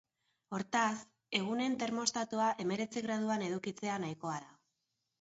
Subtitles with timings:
[0.57, 0.93] Hortaz,
[1.41, 4.55] egunez termostatoa hemeretzi graduan edukitzea nahikoa da.